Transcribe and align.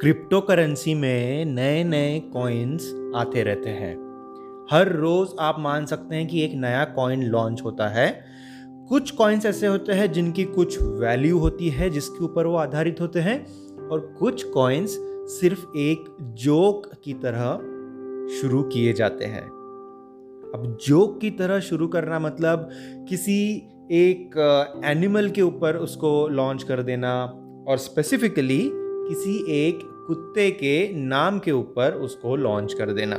Crypto 0.00 0.40
currency 0.40 0.94
में 0.94 1.44
नए 1.44 1.84
नए 1.84 2.20
कॉइन्स 2.20 3.12
आते 3.16 3.42
रहते 3.42 3.70
हैं। 3.70 3.92
हर 4.70 4.92
रोज 4.92 5.28
आप 5.40 5.56
मान 5.58 5.86
सकते 5.86 6.16
हैं 6.16 6.28
कि 6.28 6.44
एक 6.44 6.52
नया 6.54 6.84
कॉइन 6.84 7.22
लॉन्च 7.22 7.62
होता 7.64 7.88
है। 7.88 8.24
कुछ 8.88 9.10
कॉइन्स 9.10 9.46
ऐसे 9.46 9.66
होते 9.66 9.92
हैं 9.92 10.12
जिनकी 10.12 10.44
कुछ 10.44 10.82
वैल्यू 10.82 11.38
होती 11.38 11.68
है, 11.68 11.90
जिसके 11.90 12.24
ऊपर 12.24 12.46
वो 12.46 12.56
आधारित 12.56 13.00
होते 13.00 13.20
हैं 13.20 13.46
और 13.88 14.16
कुछ 14.18 14.44
कॉइन्स 14.44 14.96
सिर्फ़ 15.40 15.66
एक 15.76 16.16
जोक 16.22 16.90
की 17.04 17.12
तरह 17.12 17.56
शुरू 18.40 18.62
किए 18.62 18.92
जाते 18.92 19.24
हैं। 19.24 19.44
अब 20.54 20.78
जोक 20.86 21.20
की 21.20 21.30
तरह 21.30 21.60
शुरू 21.60 21.88
करना 21.88 22.18
मतलब 22.18 22.70
किसी 23.08 23.56
एक 23.92 24.38
एनिमल 24.84 25.30
के 25.30 25.42
ऊपर 25.42 25.76
उसको 25.76 26.28
लॉन्च 26.28 26.62
कर 26.62 26.82
देना 26.82 27.24
और 27.68 27.78
स्पेसिफिकली 27.78 28.70
किसी 29.08 29.34
एक 29.54 29.80
कुत्ते 30.06 30.50
के 30.50 30.92
नाम 30.94 31.38
के 31.38 31.52
ऊपर 31.52 31.92
उसको 31.96 32.36
लॉन्च 32.36 32.72
कर 32.72 32.92
देना। 32.92 33.16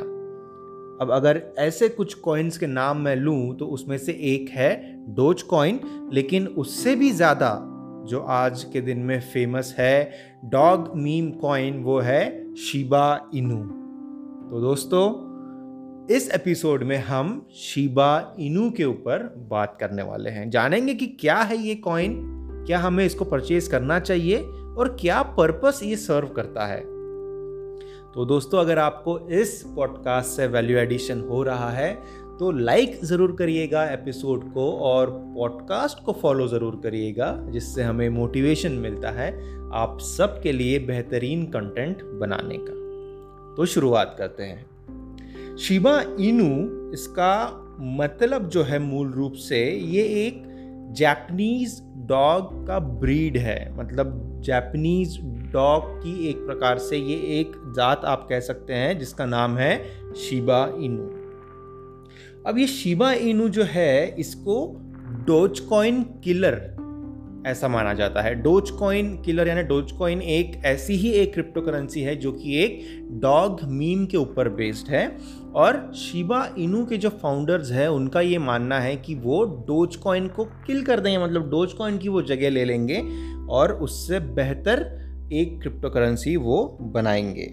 अब 1.01 1.11
अगर 1.11 1.41
ऐसे 1.59 1.89
कुछ 1.89 2.13
कॉइन्स 2.13 2.57
के 2.57 2.67
नाम 2.67 2.97
मैं 2.97 3.15
लूँ 3.15 3.55
तो 3.57 3.65
उसमें 3.67 3.97
से 3.97 4.11
एक 4.25 4.49
है 4.49 4.73
डोज 5.15 5.41
कॉइन 5.43 5.79
लेकिन 6.13 6.47
उससे 6.47 6.95
भी 6.95 7.11
ज़्यादा, 7.11 7.49
जो 8.07 8.19
आज 8.19 8.63
के 8.63 8.81
दिन 8.81 8.99
में 8.99 9.19
फ़ेमस 9.23 9.73
है 9.77 10.11
डॉग 10.45 10.91
मीम 10.95 11.29
कॉइन 11.39 11.81
वो 11.83 11.99
है 11.99 12.55
शिबा 12.55 13.29
इनू 13.35 13.57
तो 14.49 14.61
दोस्तों, 14.61 15.05
इस 16.15 16.29
एपिसोड 16.31 16.83
में 16.83 16.97
हम 16.97 17.47
शिबा 17.55 18.35
इनू 18.39 18.69
के 18.71 18.85
ऊपर 18.85 19.23
बात 19.49 19.77
करने 19.79 20.03
वाले 20.03 20.29
हैं। 20.29 20.49
जानेंगे 20.49 20.93
कि 20.93 21.07
क्या 21.21 21.37
है 21.37 21.57
ये 21.57 21.75
कॉइन 21.77 22.15
क्या 22.67 22.79
हमें 22.79 23.05
इसको 23.05 23.25
परचेज 23.25 23.67
करना 23.67 23.99
चाहिए? 23.99 24.37
और 24.77 24.95
क्या 24.99 25.21
पर्पस 25.37 25.79
ये 25.83 25.95
सर्व 25.95 26.27
करता 26.27 26.65
है? 26.65 26.79
तो 28.13 28.25
दोस्तों, 28.25 28.59
अगर 28.59 28.79
आपको 28.79 29.19
इस 29.31 29.61
पॉडकास्ट 29.75 30.29
से 30.29 30.47
वैल्यू 30.47 30.77
एडिशन 30.77 31.21
हो 31.21 31.41
रहा 31.43 31.69
है 31.71 31.93
तो 32.39 32.49
लाइक 32.51 32.99
ज़रूर 33.03 33.31
करिएगा 33.31 33.83
एपिसोड 33.85 34.43
को 34.53 34.71
और 34.79 35.09
पॉडकास्ट 35.35 36.03
को 36.05 36.11
फॉलो 36.13 36.47
ज़रूर 36.47 36.79
करिएगा, 36.83 37.31
जिससे 37.49 37.83
हमें 37.83 38.09
मोटिवेशन 38.09 38.71
मिलता 38.71 39.11
है 39.11 39.31
आप 39.73 39.97
सबके 39.99 40.51
लिए 40.51 40.79
बेहतरीन 40.79 41.45
कंटेंट 41.45 42.03
बनाने 42.19 42.57
का। 42.59 43.55
तो 43.55 43.65
शुरुआत 43.65 44.15
करते 44.17 44.43
हैं। 44.43 45.55
शिबा 45.57 45.99
इनू, 46.19 46.91
इसका 46.93 47.63
मतलब 47.99 48.47
जो 48.49 48.63
है 48.63 48.79
मूल 48.79 49.11
रूप 49.11 49.33
से 49.33 49.63
ये 49.69 50.03
एक 50.25 50.43
जैपनीज 50.93 51.81
डॉग 52.07 52.67
का 52.67 52.79
ब्रीड 52.79 53.37
है। 53.37 53.77
मतलब 53.77 54.41
जैपनीज 54.43 55.19
डॉग 55.53 55.83
की 56.03 56.27
एक 56.29 56.45
प्रकार 56.45 56.77
से 56.77 56.97
ये 56.97 57.15
एक 57.39 57.51
जात 57.75 58.05
आप 58.05 58.25
कह 58.29 58.39
सकते 58.39 58.73
हैं, 58.73 58.97
जिसका 58.99 59.25
नाम 59.25 59.57
है 59.57 60.13
शिबा 60.13 60.65
इनू 60.79 61.13
अब 62.47 62.57
ये 62.57 62.67
शिबा 62.67 63.11
इनू 63.13 63.47
जो 63.49 63.63
है, 63.63 64.15
इसको 64.15 64.75
डोज 65.27 65.59
कॉइन 65.59 66.01
किलर 66.23 66.53
ऐसा 67.47 67.67
माना 67.67 67.93
जाता 67.93 68.21
है। 68.21 68.33
डोज 68.35 68.69
कॉइन 68.69 69.15
किलर 69.21 69.47
यानी 69.47 69.63
डोज 69.63 69.91
कॉइन 69.91 70.21
एक 70.21 70.61
ऐसी 70.65 70.93
ही 70.93 71.11
एक 71.11 71.33
क्रिप्टो 71.33 71.61
करेंसी 71.61 72.01
है 72.01 72.15
जो 72.15 72.31
कि 72.31 72.57
एक 72.63 72.79
डॉग 73.21 73.59
मीम 73.63 74.05
के 74.05 74.17
ऊपर 74.17 74.49
बेस्ड 74.49 74.89
है 74.89 75.17
और 75.55 75.91
शिबा 75.95 76.47
इनू 76.57 76.85
के 76.85 76.97
जो 76.97 77.09
फाउंडर्स 77.09 77.71
हैं, 77.71 77.87
उनका 77.87 78.21
ये 78.21 78.37
मानना 78.37 78.79
है 78.79 78.95
कि 78.95 79.15
वो 79.15 79.43
डोज 79.43 79.95
कॉइन 79.95 80.27
को 80.27 80.45
किल 80.45 80.83
कर 80.83 80.99
देंगे। 80.99 81.25
मतलब 81.25 81.49
डोज 81.49 81.73
कॉइन 81.73 81.97
की 81.97 82.09
वो 82.09 82.21
जगह 82.21 82.49
ले 82.49 82.65
लेंगे 82.65 83.03
और 83.49 83.73
उससे 83.73 84.19
बेहतर 84.19 84.85
एक 85.33 85.59
क्रिप्टो 85.61 85.89
करेंसी 85.89 86.35
वो 86.35 86.77
बनाएँगे। 86.81 87.45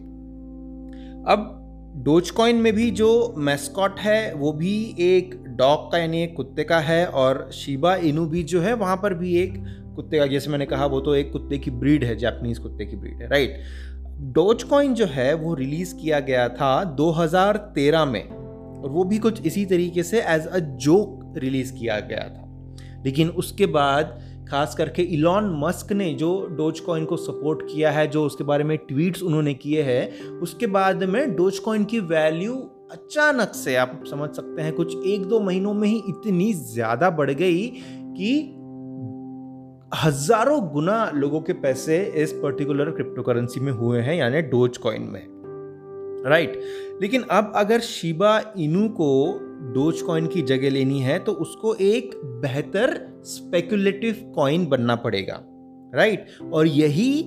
अब 1.33 1.61
डोज 1.97 2.31
कॉइन 2.31 2.57
में 2.57 2.73
भी 2.73 2.91
जो 2.91 3.35
मैस्कॉट 3.39 3.99
है, 4.01 4.35
वो 4.35 4.53
भी 4.53 4.95
एक 4.99 5.35
डॉग 5.49 5.93
का 5.93 5.99
यानी 5.99 6.23
एक 6.23 6.37
कुत्ते 6.37 6.65
का 6.65 6.79
है 6.79 7.07
और 7.07 7.51
शिबा 7.53 7.95
इनू 7.95 8.27
भी 8.27 8.43
जो 8.43 8.61
है, 8.61 8.75
वहाँ 8.75 8.97
पर 8.97 9.15
भी 9.15 9.37
एक 9.37 9.55
कुत्ते 9.95 10.19
का, 10.19 10.27
जैसे 10.27 10.51
मैंने 10.51 10.67
कहा, 10.67 10.87
वो 10.87 11.01
तो 11.01 11.15
एक 11.15 11.33
कुत्ते 11.33 11.59
की 11.59 11.71
ब्रीड 11.71 12.05
है 12.05 12.17
जापानीज 12.17 12.59
कुत्ते 12.59 12.87
की 12.87 12.97
ब्रीड 12.97 13.23
है 13.23 13.29
राइट 13.29 13.61
डोज 14.21 14.63
कॉइन 14.63 14.95
जो 14.95 15.07
है, 15.07 15.35
वो 15.35 15.55
रिलीज़ 15.55 15.95
किया 15.95 16.21
गया 16.21 16.49
था 16.49 16.97
2013 16.97 18.05
में, 18.05 18.29
और 18.29 18.91
वो 18.91 19.05
भी 19.05 19.19
कुछ 19.19 19.47
इसी 19.47 19.65
तरीके 19.67 20.03
से 20.03 20.21
एज 20.21 20.47
अ 20.47 20.59
जोक 20.59 21.35
रिलीज़ 21.39 21.73
किया 21.73 22.01
गया 22.01 22.29
था। 22.29 23.03
लेकिन 23.05 23.29
उसके 23.29 23.67
बाद, 23.67 24.21
खास 24.51 24.75
करके 24.75 25.03
इलॉन 25.03 25.61
मस्क 25.65 25.93
ने 25.93 26.13
जो 26.15 26.47
डोज 26.47 26.81
कॉइन 26.81 27.05
को 27.05 27.17
सपोर्ट 27.17 27.63
किया 27.63 27.91
है, 27.91 28.07
जो 28.07 28.25
उसके 28.25 28.45
बारे 28.45 28.65
में 28.65 28.77
ट्वीट्स 28.79 29.23
उन्होंने 29.23 29.55
किए 29.55 29.83
हैं, 29.83 30.21
उसके 30.21 30.67
बाद 30.67 31.05
में 31.05 31.37
डोज 31.37 31.59
कॉइन 31.59 31.85
की 31.85 32.01
वैल्यू 32.01 32.55
अचानक 32.93 33.53
से, 33.55 33.77
आप 33.77 34.03
समझ 34.11 34.31
सकते 34.31 34.63
हैं, 34.63 34.73
कुछ 34.73 35.07
एक 35.07 35.25
दो 35.25 35.41
महीनों 35.41 35.75
में 35.75 35.89
ही 35.89 35.97
इतनी 36.09 36.53
ज़्यादा 36.53 37.11
बढ़ 37.11 37.31
गई 37.31 37.67
कि 38.17 38.61
हज़ारों 39.95 40.61
गुना 40.69 41.11
लोगों 41.15 41.41
के 41.41 41.53
पैसे 41.53 42.05
इस 42.17 42.33
पर्टिकुलर 42.33 42.91
क्रिप्टो 42.91 43.23
करेंसी 43.23 43.61
में 43.61 43.73
हुए 43.73 44.01
हैं, 44.01 44.15
यानी 44.15 44.43
डोज 44.43 44.77
कॉइन 44.77 45.03
में 45.03 45.27
राइट 46.27 46.53
right. 46.53 47.03
लेकिन 47.03 47.23
अब 47.23 47.53
अगर 47.57 47.81
शिबा 47.81 48.55
इनू 48.59 48.89
को 48.89 49.39
डोज 49.75 50.03
कॉइन 50.03 50.27
की 50.27 50.43
जगह 50.43 50.71
लेनी 50.71 51.01
है 51.01 51.19
तो 51.19 51.33
उसको 51.33 51.75
एक 51.75 52.21
बेहतर 52.25 53.15
स्पेकुलेटिव 53.25 54.33
कॉइन 54.35 54.67
बनना 54.67 54.97
पड़ेगा 54.97 55.41
राइट 55.95 56.27
right? 56.27 56.53
और 56.53 56.67
यही 56.67 57.23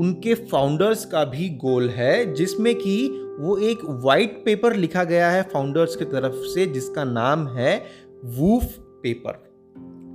उनके 0.00 0.34
फाउंडर्स 0.34 1.04
का 1.04 1.24
भी 1.24 1.48
गोल 1.48 1.88
है, 1.88 2.34
जिसमें 2.34 2.74
कि 2.74 3.08
वो 3.40 3.58
एक 3.58 3.78
वाइट 3.84 4.42
पेपर 4.44 4.76
लिखा 4.76 5.04
गया 5.04 5.30
है 5.30 5.42
फाउंडर्स 5.42 5.96
की 5.96 6.04
तरफ़ 6.04 6.34
से, 6.34 6.66
जिसका 6.66 7.04
नाम 7.04 7.46
है 7.48 7.84
वूफ 8.24 8.64
पेपर 9.02 9.47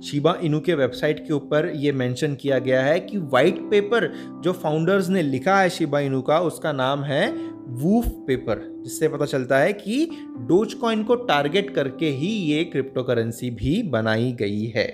शिबा 0.04 0.38
इनू 0.42 0.60
के 0.60 0.74
वेबसाइट 0.74 1.26
के 1.26 1.32
ऊपर 1.32 1.72
ये 1.76 1.92
मेंशन 1.92 2.34
किया 2.34 2.58
गया 2.58 2.82
है 2.82 3.00
कि 3.00 3.18
वाइट 3.18 3.58
पेपर 3.58 4.12
जो 4.44 4.52
फाउंडर्स 4.52 5.08
ने 5.08 5.22
लिखा 5.22 5.58
है 5.58 5.70
शिबा 5.70 6.00
इनू 6.00 6.22
का, 6.22 6.40
उसका 6.40 6.72
नाम 6.72 7.02
है 7.04 7.54
वूफ 7.68 8.06
पेपर 8.06 8.82
जिससे 8.84 9.08
पता 9.08 9.24
चलता 9.24 9.58
है 9.58 9.72
कि 9.72 10.10
डोज 10.38 10.74
कॉइन 10.74 11.04
को 11.04 11.14
टारगेट 11.14 11.74
करके 11.74 12.06
ही 12.06 12.26
ये 12.26 12.64
क्रिप्टो 12.64 13.02
करेंसी 13.02 13.50
भी 13.50 13.82
बनाई 13.82 14.32
गई 14.32 14.64
है। 14.66 14.86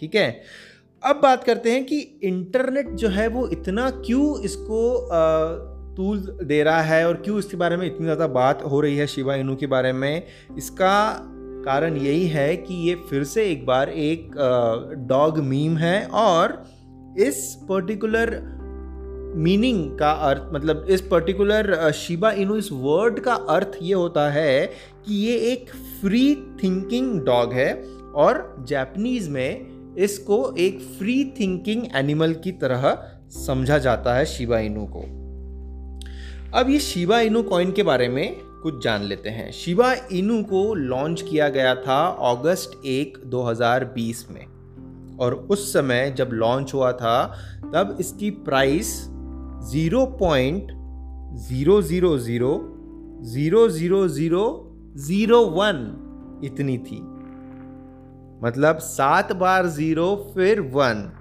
ठीक 0.00 0.14
है? 0.14 0.42
अब 1.02 1.20
बात 1.22 1.44
करते 1.44 1.70
हैं 1.70 1.84
कि 1.84 1.98
इंटरनेट 2.22 2.90
जो 2.90 3.08
है 3.08 3.28
वो 3.28 3.48
इतना 3.48 3.90
क्यों 3.90 4.40
इसको 4.44 5.08
टूल 5.96 6.18
दे 6.44 6.62
रहा 6.62 6.80
है 6.80 7.06
और 7.08 7.14
क्यों 7.14 7.38
इसके 7.38 7.56
बारे 7.56 7.76
में 7.76 7.86
इतनी 7.86 8.04
ज़्यादा 8.04 8.26
बात 8.26 8.62
हो 8.62 8.80
रही 8.80 8.96
है 8.96 9.06
शिवा 9.06 9.34
इनू 9.34 9.56
के 9.56 9.66
बारे 9.66 9.92
में? 9.92 10.22
इसका 10.58 10.94
कारण 11.64 11.96
यही 11.96 12.26
है 12.26 12.56
कि 12.56 12.74
ये 12.74 12.94
फिर 12.94 13.24
से 13.24 13.50
एक 13.50 13.66
बार 13.66 13.88
एक 13.88 14.30
डॉग 15.08 15.38
मीम 15.38 15.76
है 15.76 16.06
और 16.06 16.64
इस 17.18 17.58
पर्टिकुलर 17.68 18.54
मीनिंग 19.36 19.98
का 19.98 20.10
अर्थ 20.10 20.42
मतलब 20.52 20.86
इस 20.90 21.00
पर्टिकुलर 21.00 21.92
शिबा 21.92 22.30
इनू 22.30 22.56
इस 22.56 22.68
वर्ड 22.72 23.20
का 23.20 23.34
अर्थ 23.34 23.78
ये 23.82 23.94
होता 23.94 24.30
है 24.30 24.66
कि 25.06 25.14
ये 25.14 25.36
एक 25.36 25.70
फ्री 26.00 26.34
थिंकिंग 26.62 27.20
डॉग 27.20 27.52
है 27.52 27.82
और 28.14 28.64
जापानीज 28.68 29.28
में 29.28 29.74
इसको 29.96 30.54
एक 30.58 30.80
फ्री 30.98 31.32
थिंकिंग 31.40 31.82
एनिमल 31.94 32.32
की 32.32 32.52
तरह 32.52 33.08
समझा 33.30 33.78
जाता 33.78 34.14
है 34.14 34.26
शिबा 34.26 34.58
इनू 34.58 34.88
को। 34.96 35.00
अब 36.58 36.70
ये 36.70 36.78
शिबा 36.78 37.20
इनू 37.20 37.42
कॉइन 37.42 37.72
के 37.72 37.82
बारे 37.82 38.08
में 38.08 38.36
कुछ 38.64 38.84
जान 38.84 39.02
लेते 39.02 39.28
हैं। 39.28 39.52
शिबा 39.52 39.92
इनू 40.12 40.42
को 40.42 40.74
लॉन्च 40.74 41.22
किया 41.22 41.48
गया 41.48 41.74
था 41.74 42.06
अगस्त 42.06 42.80
एक 42.86 43.18
2020 43.26 44.26
में। 44.30 44.46
और 45.20 45.34
उस 45.34 45.72
समय 45.72 46.14
जब 46.18 46.30
लॉन्च 46.32 46.74
हुआ 46.74 46.92
था, 46.92 47.26
तब 47.74 47.96
इसकी 48.00 48.30
price 48.30 49.06
zero 49.70 50.06
point 50.06 50.72
zero 51.36 51.82
zero 51.82 52.18
zero 52.18 52.52
zero 53.22 53.68
zero 53.68 54.08
zero 54.08 54.74
zero 54.96 55.40
one 55.46 56.40
इतनी 56.44 56.78
थी। 56.78 57.00
मतलब 58.44 58.78
सात 58.78 59.32
बार 59.32 59.66
ज़ीरो 59.66 60.32
फिर 60.34 60.60
वन 60.60 61.12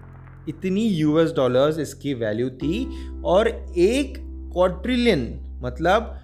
इतनी 0.49 0.87
यूएस 0.87 1.31
डॉलर्स 1.31 1.79
इसकी 1.79 2.13
वैल्यू 2.13 2.49
थी। 2.49 2.85
और 3.25 3.47
एक 3.77 4.13
क्वाड्रिलियन 4.53 5.39
मतलब 5.63 6.19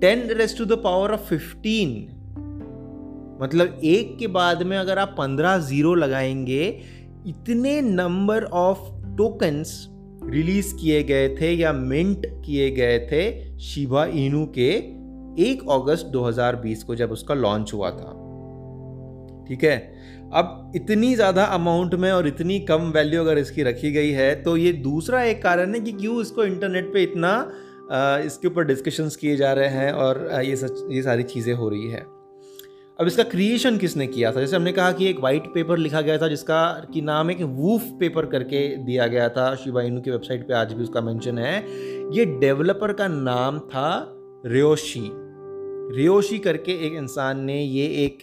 ten 0.00 0.28
raise 0.30 0.58
to 0.58 0.64
the 0.64 0.72
power 0.72 1.10
of 1.10 1.20
fifteen. 1.20 1.90
मतलब 3.42 3.80
एक 3.84 4.16
के 4.18 4.26
बाद 4.26 4.62
में 4.62 4.76
अगर 4.76 4.98
आप 4.98 5.14
पंद्रह 5.18 5.58
ज़ीरो 5.58 5.94
लगाएँगे, 5.94 6.82
इतने 7.26 7.80
नंबर 7.80 8.44
ऑफ़ 8.44 8.78
टोकन्स 9.16 9.88
रिलीज़ 10.24 10.74
किए 10.74 11.02
गए 11.02 11.28
थे 11.28 11.52
या 11.52 11.72
मिंट 11.72 12.26
किए 12.46 12.70
गए 12.70 12.98
थे 12.98 13.58
शिवा 13.58 14.04
इनू 14.04 14.46
के 14.58 14.70
एक 15.50 15.62
अगस्त 15.70 16.06
2020 16.06 16.82
को 16.82 16.94
जब 16.94 17.12
उसका 17.12 17.34
लॉन्च 17.34 17.74
हुआ 17.74 17.90
था। 17.90 18.12
ठीक 19.48 19.64
है? 19.64 19.76
अब 20.34 20.72
इतनी 20.76 21.14
ज़्यादा 21.14 21.44
अमाउंट 21.44 21.94
में 21.94 22.12
और 22.12 22.26
इतनी 22.26 22.58
कम 22.60 22.90
वैल्यू 22.90 23.20
अगर 23.20 23.38
इसकी 23.38 23.62
रखी 23.62 23.92
गई 23.92 24.10
है 24.10 24.42
तो 24.42 24.56
ये 24.56 24.72
दूसरा 24.72 25.22
एक 25.22 25.42
कारण 25.42 25.74
है 25.74 25.80
कि 25.80 25.92
क्यों 25.92 26.20
इसको 26.20 26.44
इंटरनेट 26.44 26.92
पे 26.92 27.02
इतना 27.02 27.52
इसके 28.26 28.48
ऊपर 28.48 28.64
डिस्कशंस 28.64 29.16
किए 29.16 29.36
जा 29.36 29.52
रहे 29.52 29.68
हैं 29.68 29.92
और 29.92 30.28
ये 30.44 30.56
सच 30.56 30.82
ये 30.90 31.02
सारी 31.02 31.22
चीज़ें 31.22 31.54
हो 31.54 31.68
रही 31.68 31.88
है। 31.88 32.00
अब 32.98 33.06
इसका 33.06 33.22
क्रिएशन 33.22 33.76
किसने 33.78 34.06
किया 34.06 34.32
था? 34.32 34.40
जैसे 34.40 34.56
हमने 34.56 34.72
कहा 34.72 34.92
कि 34.92 35.08
एक 35.10 35.20
वाइट 35.20 35.46
पेपर 35.46 35.78
लिखा 35.78 36.00
गया 36.00 36.18
था 36.18 36.28
जिसका 36.28 36.86
कि 36.94 37.00
नाम 37.00 37.28
है 37.28 37.34
कि 37.34 37.44
वूफ 37.44 37.82
पेपर 38.00 38.26
करके 38.26 38.66
दिया 38.76 39.06
गया 39.06 39.28
था। 39.28 39.54
शिवा 39.54 39.82
इनू 39.82 40.00
की 40.00 40.10
वेबसाइट 40.10 40.46
पे 40.48 40.54
आज 40.54 40.72
भी 40.72 40.82
उसका 40.82 41.00
मेंशन 41.00 41.38
है। 41.38 41.56
ये 42.16 42.24
डेवलपर 42.40 42.92
का 42.92 43.08
नाम 43.08 43.58
था 43.58 44.16
रियोशी 44.46 45.10
रियोशी 45.96 46.38
करके 46.38 46.72
एक 46.86 46.92
इंसान 46.92 47.40
ने 47.40 47.62
ये 47.62 47.86
एक 48.04 48.18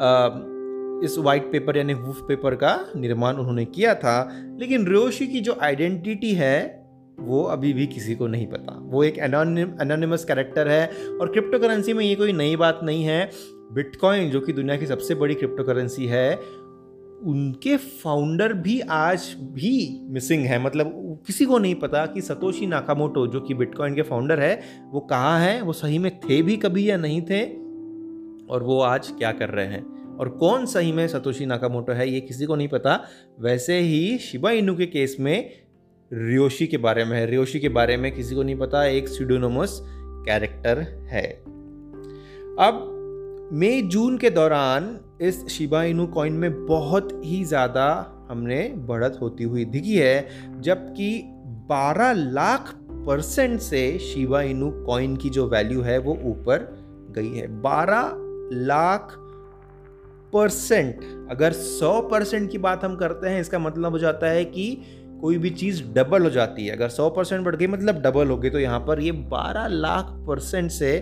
आ, 0.00 0.28
इस 1.04 1.16
वाइट 1.18 1.50
पेपर 1.52 1.76
यानी 1.76 1.94
वूफ 1.94 2.20
पेपर 2.28 2.54
का 2.54 2.78
निर्माण 2.96 3.36
उन्होंने 3.36 3.64
किया 3.64 3.94
था। 3.94 4.30
लेकिन 4.60 4.86
रियोशी 4.86 5.26
की 5.26 5.40
जो 5.40 5.56
आइडेंटिटी 5.62 6.32
है 6.32 6.83
वो 7.20 7.42
अभी 7.42 7.72
भी 7.72 7.86
किसी 7.86 8.14
को 8.14 8.26
नहीं 8.26 8.46
पता। 8.46 8.78
वो 8.82 9.04
एक 9.04 9.18
एनोनिमस 9.18 10.24
कैरेक्टर 10.24 10.68
है 10.68 10.86
और 11.20 11.32
क्रिप्टो 11.32 11.58
करेंसी 11.58 11.92
में 11.92 12.04
ये 12.04 12.14
कोई 12.14 12.32
नई 12.32 12.56
बात 12.56 12.80
नहीं 12.82 13.04
है। 13.04 13.30
बिटकॉइन 13.72 14.30
जो 14.30 14.40
कि 14.40 14.52
दुनिया 14.52 14.76
की 14.76 14.86
सबसे 14.86 15.14
बड़ी 15.14 15.34
क्रिप्टो 15.34 15.64
करेंसी 15.64 16.06
है, 16.06 16.34
उनके 17.22 17.76
फाउंडर 17.76 18.52
भी 18.52 18.80
आज 18.80 19.36
भी 19.40 20.00
मिसिंग 20.04 20.44
है। 20.44 20.64
मतलब 20.64 21.18
किसी 21.26 21.44
को 21.44 21.58
नहीं 21.58 21.74
पता 21.74 22.06
कि 22.06 22.20
सतोशी 22.20 22.66
नाकामोटो 22.66 23.26
जो 23.26 23.40
कि 23.40 23.54
बिटकॉइन 23.54 23.94
के 23.94 24.02
फाउंडर 24.02 24.40
है, 24.40 24.60
वो 24.92 25.00
कहाँ 25.00 25.40
है? 25.40 25.62
वो 25.62 25.72
सही 25.72 25.98
में 25.98 26.20
थे 26.20 26.42
भी 26.42 26.56
कभी 26.56 26.90
या 26.90 26.96
नहीं 26.96 27.22
थे? 27.22 27.44
और 28.50 28.62
वो 28.62 28.80
आज 28.80 29.08
क्या 29.08 29.32
कर 29.32 29.48
रहे 29.48 29.66
हैं? 29.66 30.16
और 30.16 30.28
कौन 30.28 30.66
सही 30.66 30.92
में 30.92 31.08
सतोशी 31.08 31.46
नाकामोटो 31.46 31.92
है, 31.92 32.10
ये 32.10 32.20
किसी 32.20 32.44
को 32.44 32.56
नहीं 32.56 32.68
पता। 32.68 33.00
वैसे 33.40 33.78
ही 33.78 34.18
शिबा 34.18 34.50
इनू 34.50 34.76
के 34.76 34.86
केस 34.86 35.16
में 35.20 35.63
रियोशी 36.14 36.66
के 36.66 36.76
बारे 36.76 37.04
में 37.04 37.16
है। 37.18 37.26
रियोशी 37.26 37.60
के 37.60 37.68
बारे 37.68 37.96
में 37.96 38.12
किसी 38.12 38.34
को 38.34 38.42
नहीं 38.42 38.56
पता, 38.56 38.84
एक 38.84 39.08
सीडोनोमस 39.08 39.80
कैरेक्टर 40.26 40.78
है। 41.10 41.26
अब, 42.58 43.50
मई, 43.52 43.82
जून 43.82 44.18
के 44.18 44.30
दौरान 44.30 45.00
इस 45.20 45.46
शिबा 45.46 45.82
इनू 45.82 46.06
कॉइन 46.06 46.32
में 46.32 46.66
बहुत 46.66 47.20
ही 47.24 47.44
ज़्यादा 47.44 48.10
हमने 48.30 48.74
बढ़त 48.76 49.18
होती 49.20 49.44
हुई 49.44 49.64
दिखी 49.64 49.96
है, 49.96 50.28
जबकि 50.60 51.22
12 51.70 52.12
लाख 52.12 52.74
परसेंट 53.06 53.60
से 53.60 53.98
शिबा 53.98 54.42
इनू 54.42 54.70
कॉइन 54.70 55.16
की 55.16 55.30
जो 55.30 55.48
वैल्यू 55.48 55.80
है, 55.80 55.98
वो 55.98 56.12
ऊपर 56.24 56.76
गई 57.10 57.36
है। 57.36 57.62
12 57.62 58.10
लाख 58.52 59.14
परसेंट 60.32 61.00
अगर 61.30 61.52
100 61.52 62.00
परसेंट 62.00 62.50
की 62.50 62.58
बात 62.58 62.84
हम 62.84 62.96
करते 62.96 63.28
हैं, 63.28 63.40
इसका 63.40 63.58
मतलब 63.58 63.92
हो 63.92 63.98
जाता 63.98 64.26
है 64.26 64.44
कि 64.44 64.82
कोई 65.20 65.38
भी 65.38 65.50
चीज़ 65.50 65.82
डबल 65.94 66.22
हो 66.22 66.30
जाती 66.30 66.66
है। 66.66 66.76
अगर 66.76 66.88
100 66.88 67.08
परसेंट 67.10 67.44
बढ़ 67.44 67.56
गई 67.56 67.66
मतलब 67.66 68.00
डबल 68.02 68.28
हो 68.28 68.36
गई 68.36 68.50
तो 68.50 68.58
यहाँ 68.58 68.80
पर 68.80 69.00
ये 69.00 69.12
12 69.30 69.66
लाख 69.66 70.06
परसेंट 70.26 70.70
से 70.70 70.96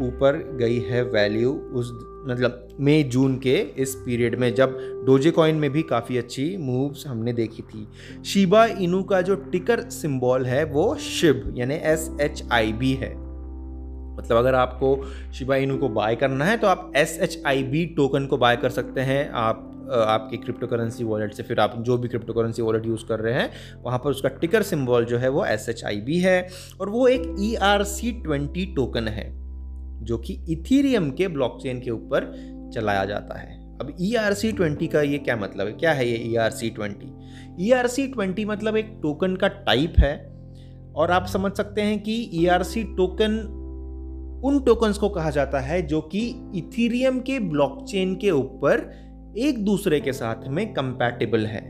ऊपर 0.00 0.36
गई 0.58 0.78
है 0.80 1.02
वैल्यू 1.04 1.52
उस 1.52 1.92
मतलब 2.28 2.68
मई, 2.80 3.02
जून 3.02 3.36
के 3.38 3.54
इस 3.78 3.94
पीरियड 3.96 4.38
में, 4.38 4.54
जब 4.54 4.76
डोजे 5.06 5.30
कॉइन 5.30 5.56
में 5.56 5.70
भी 5.70 5.82
काफ़ी 5.82 6.16
अच्छी 6.18 6.56
मूव्स 6.56 7.06
हमने 7.06 7.32
देखी 7.32 7.62
थी। 7.62 7.86
शिबा 8.24 8.64
इनू 8.66 9.02
का 9.02 9.20
जो 9.20 9.34
टिकर 9.52 9.80
सिंबल 9.90 10.46
है, 10.46 10.64
वो 10.64 10.94
शिव 10.96 11.54
यानी 11.56 11.74
एस 11.74 12.10
एच 12.20 12.42
आई 12.52 12.72
बी 12.72 12.92
है। 12.94 13.10
मतलब 14.18 14.36
अगर 14.36 14.54
आपको 14.54 14.96
शिबा 15.34 15.56
इनू 15.56 15.76
को 15.76 15.88
बाय 15.88 16.16
करना 16.16 16.44
है 16.44 16.56
तो 16.58 16.66
आप 16.66 16.92
S 16.96 17.18
H 17.22 17.40
I 17.46 17.62
B 17.62 17.84
token 17.86 18.26
को 18.26 18.36
बाय 18.36 18.56
कर 18.56 18.70
सकते 18.70 19.00
हैं। 19.00 19.28
आप 19.30 19.67
आपकी 19.90 20.36
क्रिप्टो 20.36 20.66
करेंसी 20.66 21.04
वॉलेट 21.04 21.34
से, 21.34 21.42
फिर 21.42 21.60
आप 21.60 21.74
जो 21.82 21.96
भी 21.98 22.08
क्रिप्टो 22.08 22.32
करेंसी 22.32 22.62
वॉलेट 22.62 22.86
यूज़ 22.86 23.04
कर 23.06 23.20
रहे 23.20 23.34
हैं, 23.34 23.50
वहाँ 23.82 23.98
पर 23.98 24.10
उसका 24.10 24.28
टिकर 24.40 24.62
सिंबल 24.62 25.04
जो 25.04 25.18
है 25.18 25.28
वो 25.28 25.44
एस 25.44 25.68
एच 25.68 25.84
आई 25.84 26.00
बी 26.00 26.18
है 26.18 26.46
और 26.80 26.90
वो 26.90 27.06
एक 27.08 27.34
E 27.40 27.54
R 27.54 27.84
C 27.84 28.12
twenty 28.22 28.66
token 28.76 29.08
है, 29.08 29.28
जो 30.04 30.18
कि 30.18 30.38
इथीरियम 30.50 31.10
के 31.10 31.28
ब्लॉकचेन 31.28 31.80
के 31.80 31.90
ऊपर 31.90 32.32
चलाया 32.74 33.04
जाता 33.04 33.38
है। 33.38 33.56
अब 33.80 33.96
ई 34.00 34.14
आर 34.14 34.34
सी 34.34 34.52
ट्वेंटी 34.52 34.86
का 34.86 35.02
ये 35.02 35.18
क्या 35.18 35.36
मतलब 35.36 35.66
है? 35.66 35.72
क्या 35.72 35.92
है 35.92 36.08
ये 36.08 36.16
E 36.30 36.34
R 36.36 36.50
C 36.50 36.70
twenty 36.70 37.66
E 37.66 37.70
R 37.72 37.86
C 37.86 38.06
twenty 38.06 38.44
मतलब 38.44 38.76
एक 38.76 38.98
टोकन 39.02 39.36
का 39.36 39.48
टाइप 39.48 39.94
है 39.98 40.16
और 40.96 41.10
आप 41.10 41.26
समझ 41.26 41.52
सकते 41.52 41.82
हैं 41.82 41.98
कि 42.02 42.14
ई 42.34 42.46
आर 42.46 42.62
सी 42.62 42.82
टोकन 42.96 43.38
उन 44.44 44.60
टोकन्स 44.60 44.98
को 44.98 45.08
कहा 45.08 45.30
जाता 45.30 45.60
है 45.60 45.80
जो 45.82 46.00
कि 46.00 46.20
इथीरियम 46.54 47.18
के 47.20 47.38
ब्लॉकचेन 47.40 48.14
के 48.16 48.30
ऊपर 48.30 48.80
एक 49.36 49.64
दूसरे 49.64 50.00
के 50.00 50.12
साथ 50.12 50.48
में 50.48 50.72
कंपैटिबल 50.74 51.46
है। 51.46 51.66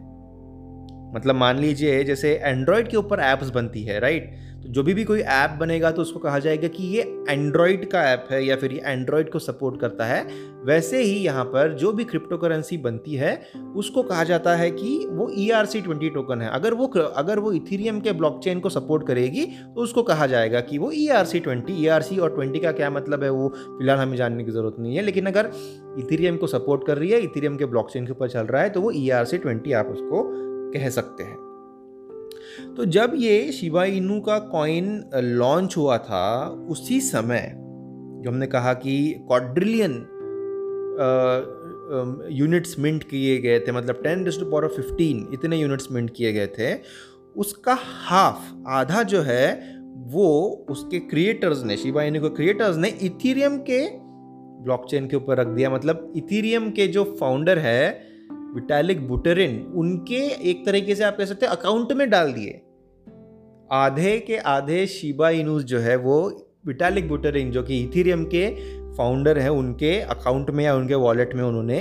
मतलब 1.14 1.34
मान 1.34 1.58
लीजिए, 1.58 2.04
जैसे 2.04 2.34
एंड्रॉयड 2.34 2.88
के 2.88 2.96
ऊपर 2.96 3.20
एप्स 3.20 3.50
बनती 3.50 3.82
है 3.82 4.00
राइट 4.00 4.30
तो 4.58 4.68
जो 4.68 4.82
भी 4.82 4.94
भी 4.94 5.04
कोई 5.04 5.20
ऐप 5.20 5.50
बनेगा 5.60 5.90
तो 5.90 6.02
उसको 6.02 6.18
कहा 6.18 6.38
जाएगा 6.38 6.68
कि 6.68 6.82
ये 6.86 7.02
एंड्रॉयड 7.28 7.84
का 7.90 8.02
ऐप 8.04 8.26
है 8.30 8.44
या 8.44 8.56
फिर 8.56 8.72
ये 8.72 8.80
एंड्रॉयड 8.84 9.30
को 9.30 9.38
सपोर्ट 9.38 9.80
करता 9.80 10.04
है, 10.04 10.22
वैसे 10.66 11.02
ही 11.02 11.14
यहाँ 11.16 11.44
पर 11.44 11.72
जो 11.74 11.92
भी 11.92 12.04
क्रिप्टो 12.04 12.36
करेंसी 12.38 12.76
बनती 12.78 13.14
है, 13.14 13.34
उसको 13.76 14.02
कहा 14.02 14.24
जाता 14.24 14.54
है 14.56 14.70
कि 14.70 14.98
वो 15.08 15.28
E 15.32 15.48
R 15.50 15.66
C 15.66 15.80
twenty 15.80 16.10
token 16.10 16.42
है। 16.42 16.50
अगर 16.50 16.74
वो 16.74 16.86
अगर 16.86 17.38
वो 17.38 17.52
इथीरियम 17.52 18.00
के 18.00 18.12
ब्लॉकचेन 18.12 18.60
को 18.60 18.68
सपोर्ट 18.70 19.06
करेगी 19.06 19.44
तो 19.46 19.80
उसको 19.80 20.02
कहा 20.02 20.26
जाएगा 20.26 20.60
कि 20.60 20.78
वो 20.78 20.90
E 20.92 21.08
R 21.08 21.24
C 21.24 21.40
twenty 21.40 21.82
E 21.82 21.86
R 21.88 22.02
C 22.02 22.18
और 22.18 22.34
ट्वेंटी 22.34 22.60
का 22.60 22.72
क्या 22.72 22.90
मतलब 22.90 23.24
है 23.24 23.30
वो 23.30 23.48
फ़िलहाल 23.48 23.98
हमें 23.98 24.16
जानने 24.16 24.44
की 24.44 24.50
ज़रूरत 24.50 24.76
नहीं 24.78 24.96
है, 24.96 25.02
लेकिन 25.02 25.26
अगर 25.26 25.50
इथीरियम 25.98 26.36
को 26.36 26.46
सपोर्ट 26.48 26.86
कर 26.86 26.98
रही 26.98 27.10
है 27.10 27.20
इथीरियम 27.20 27.56
के 27.56 27.66
ब्लॉकचेन 27.66 28.06
के 28.06 28.12
ऊपर 28.12 28.28
चल 28.28 28.46
रहा 28.46 28.62
है 28.62 28.70
तो 28.70 28.80
वो 28.80 28.90
ई 28.92 29.08
आर 29.10 29.24
सी 29.24 29.38
ट्वेंटी 29.38 29.72
आप 29.72 29.88
उसको 29.88 30.30
कह 30.72 30.88
सकते 30.90 31.24
हैं। 31.24 31.47
तो 32.76 32.84
जब 32.84 33.12
ये 33.16 33.50
शिवा 33.52 33.84
इनू 33.84 34.20
का 34.20 34.38
कॉइन 34.38 35.04
लॉन्च 35.14 35.76
हुआ 35.76 35.98
था, 35.98 36.46
उसी 36.70 37.00
समय 37.00 37.52
जो 37.54 38.30
हमने 38.30 38.46
कहा 38.46 38.72
कि 38.74 39.14
क्वाड्रिलियन 39.28 39.92
यूनिट्स 42.32 42.78
मिंट 42.78 43.04
किए 43.04 43.38
गए 43.38 43.60
थे 43.60 43.72
मतलब 43.72 44.00
टेन 44.02 44.24
डिस्ट 44.24 44.40
पावर 44.40 44.66
फिफ्टीन 44.68 45.26
इतने 45.34 45.56
यूनिट्स 45.56 45.88
मिंट 45.92 46.10
किए 46.16 46.32
गए 46.32 46.46
थे, 46.46 46.74
उसका 47.36 47.78
हाफ़ 48.08 48.68
आधा 48.68 49.02
जो 49.02 49.20
है, 49.20 49.76
वो 50.08 50.66
उसके 50.70 50.98
क्रिएटर्स 50.98 51.64
ने, 51.64 51.76
शिवा 51.76 52.02
इनू 52.02 52.20
के 52.20 52.28
क्रिएटर्स 52.28 52.76
ने 52.76 52.88
इथीरियम 52.88 53.58
के 53.70 53.86
ब्लॉकचेन 54.64 55.06
के 55.08 55.16
ऊपर 55.16 55.36
रख 55.36 55.46
दिया 55.46 55.70
मतलब 55.70 56.12
इथीरियम 56.16 56.70
के 56.70 56.86
जो 56.88 57.04
फाउंडर 57.20 57.58
है 57.58 58.07
विटालिक 58.54 59.08
बुटेरिन 59.08 59.60
उनके 59.74 60.20
एक 60.50 60.64
तरीके 60.66 60.94
से 60.94 61.04
आप 61.04 61.16
कह 61.16 61.24
सकते 61.24 61.46
हैं 61.46 61.52
अकाउंट 61.52 61.92
में 61.92 62.10
डाल 62.10 62.32
दिए। 62.32 62.60
आधे 63.72 64.18
के 64.18 64.36
आधे 64.36 64.86
शिबा 64.86 65.30
इनूस 65.30 65.64
जो 65.64 65.78
है 65.78 65.96
वो 65.96 66.46
विटालिक 66.66 67.08
बुटेरिन 67.08 67.50
जो 67.50 67.62
कि 67.62 67.82
इथीरियम 67.82 68.24
के 68.24 68.48
फाउंडर 68.94 69.38
हैं, 69.38 69.48
उनके 69.48 70.00
अकाउंट 70.00 70.50
में 70.50 70.64
या 70.64 70.74
उनके 70.74 70.94
वॉलेट 70.94 71.34
में 71.34 71.42
उन्होंने 71.42 71.78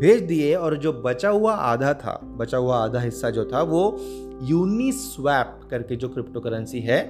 भेज 0.00 0.20
दिए 0.22 0.54
और 0.54 0.76
जो 0.76 0.92
बचा 0.92 1.28
हुआ 1.28 1.52
आधा 1.52 1.94
था, 1.94 2.20
बचा 2.22 2.58
हुआ 2.58 2.76
आधा 2.76 3.00
हिस्सा 3.00 3.30
जो 3.30 3.44
था 3.44 3.62
वो 3.62 3.96
यूनी 4.42 4.92
स्वैप 4.92 5.60
करके 5.70 5.96
जो 5.96 6.08
क्रिप्टो 6.08 6.40
करेंसी 6.40 6.80
है, 6.80 7.00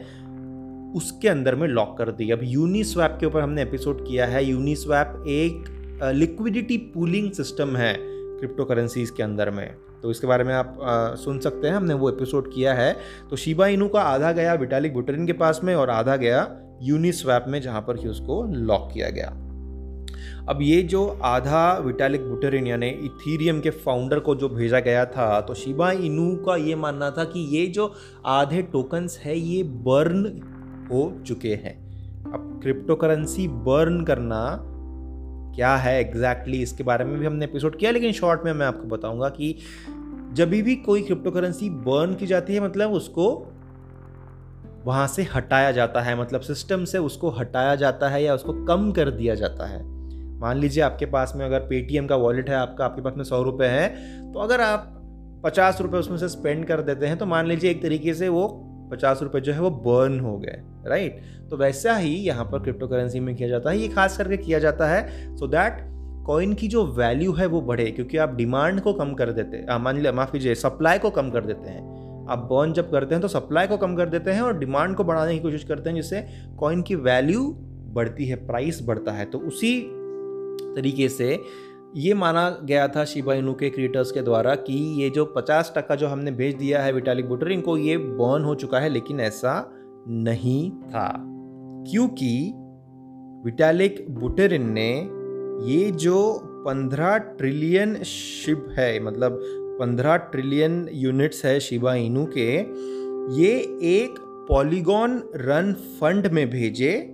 उसके 0.96 1.28
अंदर 1.28 1.54
में 1.54 1.66
लॉक 1.68 1.96
कर 1.98 2.10
दी। 2.10 2.30
अब 2.30 2.40
यूनी 2.42 2.84
स्वैप 2.84 3.16
के 3.20 3.26
ऊपर 3.26 3.40
हमने 3.40 3.62
एपिसोड 3.62 4.06
किया 4.08 4.26
है। 4.26 4.44
यूनी 4.44 4.74
स्वैप 4.74 5.24
एक 5.26 5.64
लिक्विडिटी 6.14 6.76
पूलिंग 6.76 7.30
सिस्टम 7.32 7.76
है। 7.76 7.94
क्रिप्टो 8.40 8.64
करेंसीज 8.64 9.10
के 9.10 9.22
अंदर 9.22 9.50
में। 9.50 9.74
तो 10.02 10.10
इसके 10.10 10.26
बारे 10.26 10.44
में 10.44 10.54
आप 10.54 10.78
आ, 10.82 11.14
सुन 11.14 11.38
सकते 11.38 11.68
हैं। 11.68 11.74
हमने 11.74 11.94
वो 11.94 12.10
एपिसोड 12.10 12.52
किया 12.54 12.74
है। 12.74 12.96
तो 13.30 13.36
शिबा 13.36 13.66
इनू 13.66 13.88
का 13.88 14.00
आधा 14.00 14.32
गया 14.32 14.54
विटालिक 14.54 14.94
बुटरिन 14.94 15.26
के 15.26 15.32
पास 15.32 15.60
में 15.64 15.74
और 15.74 15.90
आधा 15.90 16.16
गया 16.16 16.48
यूनिस्वैप 16.82 17.44
में 17.48 17.60
जहाँ 17.62 17.80
पर 17.80 17.96
कि 17.96 18.08
उसको 18.08 18.42
लॉक 18.44 18.90
किया 18.94 19.10
गया। 19.10 19.28
अब 20.48 20.58
ये 20.62 20.82
जो 20.82 21.06
आधा 21.22 21.72
विटालिक 21.78 22.24
बुटेरिन 22.26 22.66
यानी 22.66 22.88
इथीरियम 22.88 23.60
के 23.60 23.70
फाउंडर 23.70 24.18
को 24.18 24.34
जो 24.34 24.48
भेजा 24.48 24.80
गया 24.80 25.04
था 25.06 25.40
तो 25.40 25.54
शिबा 25.54 25.90
इनू 25.90 26.36
का 26.36 26.56
ये 26.56 26.74
मानना 26.74 27.10
था 27.10 27.24
कि 27.24 27.40
ये 27.56 27.66
जो 27.66 27.92
आधे 28.26 28.62
टोकन्स 28.62 29.18
है 29.18 29.38
ये 29.38 29.62
बर्न 29.62 30.24
हो 30.92 31.12
चुके 31.26 31.54
हैं। 31.54 31.74
अब 32.32 32.60
क्रिप्टो 32.62 32.94
करेंसी 32.94 33.48
बर्न 33.48 34.04
करना 34.04 34.40
क्या 35.54 35.76
है 35.76 36.00
एग्जैक्टली 36.00 36.38
exactly 36.38 36.62
इसके 36.62 36.84
बारे 36.84 37.04
में 37.04 37.18
भी 37.18 37.26
हमने 37.26 37.44
एपिसोड 37.44 37.78
किया, 37.78 37.90
लेकिन 37.90 38.12
शॉर्ट 38.12 38.40
में 38.44 38.52
मैं 38.52 38.66
आपको 38.66 38.88
बताऊँगा 38.88 39.28
कि 39.28 39.58
जब 40.32 40.48
भी 40.50 40.76
कोई 40.76 41.02
क्रिप्टो 41.02 41.30
करेंसी 41.30 41.70
बर्न 41.70 42.14
की 42.14 42.26
जाती 42.26 42.54
है 42.54 42.60
मतलब 42.60 42.92
उसको 42.92 43.52
वहाँ 44.84 45.06
से 45.06 45.22
हटाया 45.22 45.72
जाता 45.72 46.00
है 46.00 46.20
मतलब 46.20 46.40
सिस्टम 46.40 46.84
से 46.84 46.98
उसको 46.98 47.30
हटाया 47.30 47.74
जाता 47.74 48.08
है 48.08 48.24
या 48.24 48.34
उसको 48.34 48.64
कम 48.64 48.92
कर 48.92 49.10
दिया 49.10 49.34
जाता 49.34 49.66
है। 49.66 49.84
मान 50.38 50.58
लीजिए 50.58 50.82
आपके 50.82 51.06
पास 51.06 51.32
में 51.36 51.46
अगर 51.46 51.60
पेटीएम 51.60 52.06
का 52.06 52.16
वॉलेट 52.16 52.50
है, 52.50 52.56
आपका, 52.56 52.84
आपके 52.84 53.02
पास 53.02 53.12
में 53.16 53.24
सौ 53.24 53.42
रुपये 53.42 53.68
है 53.68 53.88
तो 54.32 54.40
अगर 54.40 54.60
आप 54.60 54.96
पचास 55.44 55.80
रुपये 55.80 56.00
उसमें 56.00 56.18
से 56.18 56.28
स्पेंड 56.28 56.64
कर 56.64 56.80
देते 56.80 57.06
हैं 57.06 57.18
तो 57.18 57.26
मान 57.26 57.46
लीजिए 57.46 57.70
एक 57.70 57.82
तरीके 57.82 58.14
से 58.14 58.28
वो 58.28 58.66
पचास 58.90 59.22
रुपये 59.22 59.40
जो 59.40 59.52
है 59.52 59.60
वो 59.60 59.70
बर्न 59.84 60.18
हो 60.20 60.36
गए 60.38 60.58
राइट 60.86 61.20
तो 61.50 61.56
वैसा 61.56 61.96
ही 61.96 62.14
यहाँ 62.16 62.44
पर 62.44 62.62
क्रिप्टो 62.62 62.88
करेंसी 62.88 63.20
में 63.20 63.34
किया 63.36 63.48
जाता 63.48 63.70
है, 63.70 63.78
ये 63.78 63.88
खास 63.88 64.16
करके 64.18 64.36
किया 64.36 64.58
जाता 64.58 64.88
है 64.88 65.36
सो 65.36 65.46
दैट 65.46 65.78
कॉइन 66.26 66.52
की 66.54 66.68
जो 66.68 66.84
वैल्यू 66.88 67.32
है 67.32 67.46
वो 67.46 67.60
बढ़े, 67.62 67.84
क्योंकि 67.86 68.16
आप 68.16 68.34
डिमांड 68.34 68.80
को 68.80 68.92
कम 68.92 69.14
कर 69.14 69.30
देते 69.32 69.56
हैं 69.56 69.78
मान 69.78 69.98
लिया, 69.98 70.12
माफ़ 70.12 70.32
कीजिए 70.32 70.54
सप्लाई 70.56 70.98
को 70.98 71.10
कम 71.10 71.30
कर 71.30 71.44
देते 71.44 71.70
हैं। 71.70 72.26
आप 72.30 72.38
बर्न 72.50 72.72
जब 72.72 72.90
करते 72.90 73.14
हैं 73.14 73.22
तो 73.22 73.28
सप्लाई 73.28 73.66
को 73.66 73.76
कम 73.76 73.94
कर 73.96 74.08
देते 74.08 74.30
हैं 74.30 74.40
और 74.40 74.58
डिमांड 74.58 74.94
को 74.96 75.04
बढ़ाने 75.04 75.32
की 75.32 75.40
कोशिश 75.40 75.64
करते 75.64 75.90
हैं, 75.90 75.96
जिससे 75.96 76.24
कॉइन 76.58 76.82
की 76.82 76.94
वैल्यू 76.96 77.48
बढ़ती 77.94 78.26
है 78.26 78.36
प्राइस 78.46 78.80
बढ़ता 78.86 79.12
है। 79.12 79.24
तो 79.24 79.38
उसी 79.40 79.80
तरीके 80.76 81.08
से 81.08 81.38
ये 81.96 82.14
माना 82.14 82.58
गया 82.64 82.88
था 82.88 83.04
शिबा 83.04 83.34
इनू 83.34 83.54
के 83.54 83.70
क्रिएटर्स 83.70 84.12
के 84.12 84.22
द्वारा 84.22 84.54
कि 84.54 85.02
ये 85.02 85.10
जो 85.10 85.34
50 85.38 85.72
टका 85.76 85.94
जो 85.94 86.06
हमने 86.06 86.30
भेज 86.30 86.54
दिया 86.54 86.82
है 86.82 86.92
विटालिक 86.92 87.28
बुटरिंग 87.28 87.62
को, 87.62 87.76
ये 87.76 87.96
बर्न 87.96 88.44
हो 88.44 88.54
चुका 88.54 88.80
है, 88.80 88.88
लेकिन 88.88 89.20
ऐसा 89.20 89.72
नहीं 90.08 90.70
था। 90.70 91.26
क्योंकि 91.90 92.52
विटालिक 93.44 94.06
बुटेरिन 94.10 94.70
ने 94.70 94.90
ये 95.72 95.90
जो 95.90 96.42
15 96.68 97.16
ट्रिलियन 97.18 98.02
शिप 98.02 98.66
है 98.70 99.04
मतलब 99.04 99.40
15 99.80 100.16
ट्रिलियन 100.16 100.88
यूनिट्स 100.92 101.44
है 101.44 101.60
शिबा 101.60 101.94
इनू 101.94 102.26
के, 102.38 102.56
ये 103.42 103.50
एक 103.98 104.14
पॉलीगॉन 104.48 105.22
रन 105.36 105.72
फंड 105.72 106.26
में 106.26 106.50
भेजे, 106.50 107.10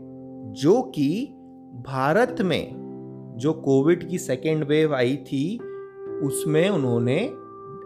जो 0.57 0.83
कि 0.83 1.35
भारत 1.87 2.37
में 2.41 2.86
जो 3.37 3.53
कोविड 3.53 4.09
की 4.09 4.19
सेकेंड 4.19 4.65
वेव 4.65 4.95
आई 4.95 5.17
थी, 5.17 5.59
उसमें 6.23 6.69
उन्होंने 6.69 7.17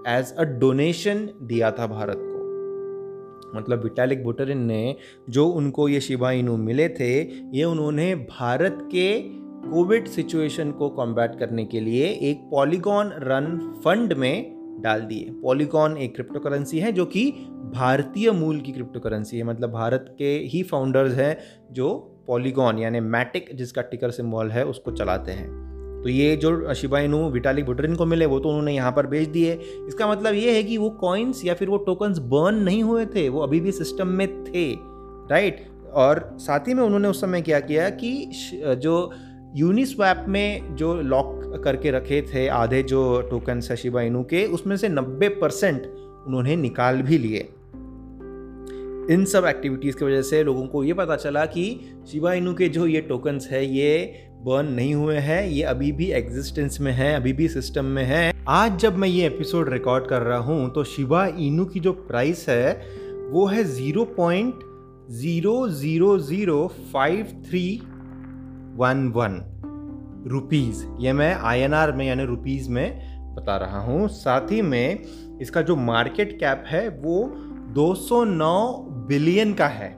एज 0.08 0.34
अ 0.38 0.44
डोनेशन 0.44 1.28
दिया 1.42 1.70
था 1.70 1.86
भारत 1.86 2.16
को। 2.18 3.58
मतलब 3.58 3.82
विटालिक 3.82 4.24
बुटरिन 4.24 4.58
ने 4.58 4.96
जो 5.30 5.46
उनको 5.46 5.88
ये 5.88 6.00
शिबा 6.00 6.30
इनू 6.30 6.56
मिले 6.56 6.88
थे, 6.88 7.20
ये 7.58 7.64
उन्होंने 7.64 8.14
भारत 8.14 8.78
के 8.82 9.20
कोविड 9.60 10.06
सिचुएशन 10.06 10.70
को 10.70 10.88
कॉम्बैट 10.88 11.38
करने 11.38 11.64
के 11.64 11.80
लिए 11.80 12.06
एक 12.06 12.48
पॉलीगॉन 12.50 13.06
रन 13.06 13.74
फंड 13.84 14.12
में 14.12 14.56
डाल 14.82 15.00
दिए। 15.00 15.30
पॉलीगॉन 15.30 15.96
एक 15.96 16.14
क्रिप्टो 16.14 16.40
करेंसी 16.40 16.78
है 16.78 16.92
जो 16.92 17.04
कि 17.06 17.30
भारतीय 17.74 18.30
मूल 18.30 18.60
की 18.60 18.72
क्रिप्टो 18.72 19.00
करेंसी 19.00 19.36
है। 19.38 19.44
मतलब 19.44 19.70
भारत 19.70 20.14
के 20.18 20.38
ही 20.38 20.62
फाउंडर्स 20.62 21.14
हैं 21.14 21.36
जो 21.72 22.09
पॉलीगॉन, 22.28 22.78
यानी 22.78 23.00
मैटिक 23.00 23.48
जिसका 23.54 23.82
टिकर 23.82 24.10
सिंबल 24.10 24.50
है, 24.50 24.64
उसको 24.64 24.90
चलाते 24.90 25.32
हैं। 25.32 25.48
तो 26.02 26.08
ये 26.08 26.36
जो 26.36 26.74
शिबाइनू 26.74 27.18
विटालिक 27.30 27.66
बुटरिन 27.66 27.96
को 27.96 28.06
मिले, 28.06 28.26
वो 28.26 28.38
तो 28.40 28.48
उन्होंने 28.48 28.74
यहाँ 28.74 28.92
पर 28.92 29.06
भेज 29.06 29.28
दिए। 29.28 29.52
इसका 29.86 30.10
मतलब 30.10 30.34
ये 30.34 30.54
है 30.56 30.62
कि 30.62 30.76
वो 30.78 30.90
कॉइन्स 30.90 31.44
या 31.44 31.54
फिर 31.54 31.68
वो 31.68 31.76
टोकन्स 31.78 32.18
बर्न 32.18 32.62
नहीं 32.64 32.82
हुए 32.82 33.06
थे, 33.06 33.28
वो 33.28 33.40
अभी 33.40 33.60
भी 33.60 33.72
सिस्टम 33.72 34.08
में 34.08 34.44
थे 34.44 34.70
राइट 35.30 35.66
और 35.94 36.36
साथ 36.40 36.68
ही 36.68 36.74
में 36.74 36.82
उन्होंने 36.82 37.08
उस 37.08 37.20
समय 37.20 37.42
क्या 37.42 37.60
किया 37.60 37.88
कि 37.90 38.30
जो 38.54 39.12
यूनिस्वैप 39.56 40.24
में 40.28 40.76
जो 40.76 40.94
लॉक 40.94 41.60
करके 41.64 41.90
रखे 41.90 42.20
थे, 42.24 42.46
आधे 42.48 42.82
जो 42.82 43.20
टोकन्स 43.30 43.70
है 43.70 43.76
शिबा 43.76 44.02
इनू 44.02 44.22
के, 44.24 44.44
उसमें 44.46 44.76
से 44.76 44.88
90 44.88 45.28
परसेंट 45.40 45.86
उन्होंने 46.26 46.56
निकाल 46.56 47.02
भी 47.02 47.18
लिए। 47.18 47.48
इन 49.10 49.24
सब 49.24 49.44
एक्टिविटीज़ 49.46 49.96
की 49.96 50.04
वजह 50.04 50.20
से 50.22 50.42
लोगों 50.44 50.66
को 50.66 50.82
ये 50.84 50.94
पता 50.94 51.14
चला 51.16 51.44
कि 51.46 51.64
शिबा 52.08 52.32
इनू 52.32 52.52
के 52.54 52.68
जो 52.68 52.86
ये 52.86 53.00
टोकन्स 53.00 53.48
है, 53.50 53.64
ये 53.66 54.28
बर्न 54.44 54.66
नहीं 54.66 54.94
हुए 54.94 55.16
हैं, 55.16 55.46
ये 55.46 55.62
अभी 55.62 55.90
भी 55.92 56.10
एग्जिस्टेंस 56.12 56.80
में 56.80 56.92
है, 56.92 57.14
अभी 57.14 57.32
भी 57.32 57.48
सिस्टम 57.48 57.84
में 57.84 58.04
है। 58.04 58.32
आज 58.48 58.78
जब 58.78 58.96
मैं 58.96 59.08
ये 59.08 59.26
एपिसोड 59.26 59.72
रिकॉर्ड 59.72 60.06
कर 60.06 60.22
रहा 60.22 60.38
हूँ 60.38 60.70
तो 60.72 60.84
शिबा 60.84 61.26
इनू 61.26 61.64
की 61.64 61.80
जो 61.80 61.92
प्राइस 61.92 62.48
है, 62.48 62.72
वो 63.30 63.46
है 63.46 63.64
zero 63.66 64.04
point 64.16 64.60
zero 65.12 65.68
zero 65.68 66.18
zero 66.20 66.66
five 66.92 67.26
three 67.48 67.66
one 68.76 69.06
one 69.16 69.40
rupees 70.30 70.84
ये 71.00 71.12
मैं 71.12 71.34
आई 71.34 71.60
एन 71.60 71.74
आर 71.74 71.92
में, 71.92 72.06
यानी 72.06 72.24
रुपीज़ 72.26 72.70
में 72.70 73.34
बता 73.34 73.56
रहा 73.56 73.80
हूँ। 73.82 74.08
साथ 74.08 74.52
ही 74.52 74.62
में 74.62 75.38
इसका 75.40 75.62
जो 75.62 75.76
मार्केट 75.76 76.38
कैप 76.40 76.64
है, 76.66 76.88
वो 76.88 77.32
209 77.74 78.89
बिलियन 79.10 79.52
का 79.54 79.66
है। 79.66 79.88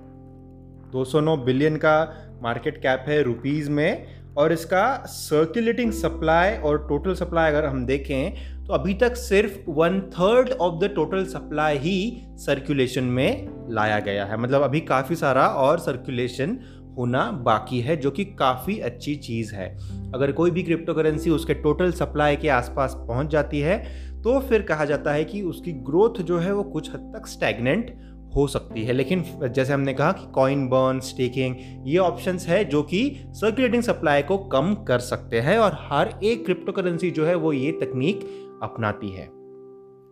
209 0.93 1.37
बिलियन 1.37 1.77
का 1.77 1.97
मार्केट 2.43 2.77
कैप 2.77 3.05
है 3.09 3.23
रुपीज़ 3.23 3.71
में 3.71 4.07
और 4.37 4.53
इसका 4.53 4.85
सर्कुलेटिंग 5.07 5.93
सप्लाई 5.93 6.57
और 6.57 6.87
टोटल 6.89 7.15
सप्लाई 7.15 7.51
अगर 7.51 7.65
हम 7.65 7.85
देखें 7.87 8.65
तो 8.67 8.73
अभी 8.73 8.95
तक 8.95 9.17
सिर्फ़ 9.17 9.71
one 9.71 10.01
third 10.01 10.51
of 10.51 10.85
the 10.85 10.89
total 10.95 11.25
supply 11.25 11.79
he 11.79 11.97
circulation 12.37 13.05
में 13.05 13.49
लाया 13.71 13.99
गया 14.01 14.25
है। 14.25 14.37
मतलब 14.37 14.63
अभी 14.63 14.81
काफ़ी 14.81 15.17
सारा 15.17 15.47
और 15.47 15.79
सर्कुलेशन 15.79 16.59
होना 16.99 17.31
बाकी 17.45 17.81
है, 17.81 17.97
जो 17.97 18.11
कि 18.11 18.25
काफ़ी 18.25 18.79
अच्छी 18.79 19.15
चीज़ 19.17 19.55
है। 19.55 19.69
अगर 20.15 20.33
कोई 20.33 20.51
भी 20.51 20.63
क्रिप्टो 20.63 20.95
करेंसी 20.95 21.31
उसके 21.31 21.55
टोटल 21.55 21.93
सप्लाई 21.93 22.37
के 22.37 22.49
आसपास 22.49 22.95
पहुँच 22.99 23.27
जाती 23.27 23.61
है 23.61 23.79
तो 24.23 24.39
फिर 24.41 24.63
कहा 24.63 24.85
जाता 24.85 25.13
है 25.13 25.25
कि 25.25 25.43
उसकी 25.43 25.73
ग्रोथ 25.73 26.23
जो 26.23 26.39
है 26.39 26.53
वो 26.55 26.63
कुछ 26.63 26.91
हद 26.91 27.13
तक 27.17 27.27
स्टैगनेंट 27.27 27.95
हो 28.37 28.47
सकती 28.47 28.83
है। 28.85 28.93
लेकिन 28.93 29.25
जैसे 29.45 29.73
हमने 29.73 29.95
कहा 29.95 30.13
कि 30.13 30.31
कॉइन 30.33 30.67
बर्न 30.69 31.01
स्टेकिंग 31.01 31.57
ये 31.87 31.99
ऑप्शंस 31.99 32.47
है 32.49 32.65
जो 32.65 32.83
कि 32.83 33.01
सर्कुलेटिंग 33.31 33.83
सप्लाई 33.83 34.23
को 34.23 34.39
कम 34.49 34.75
कर 34.89 34.99
सकते 34.99 35.41
हैं 35.41 35.59
और 35.59 35.79
हर 35.81 36.15
एक 36.25 36.45
क्रिप्टो 36.45 36.73
करेंसी 36.73 37.11
जो 37.11 37.27
है 37.27 37.35
वो 37.35 37.53
ये 37.53 37.73
तकनीक 37.73 38.29
अपनाती 38.63 39.09
है। 39.09 39.27